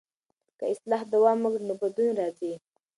[0.57, 2.53] که اصلاح دوام وکړي نو بدلون راځي.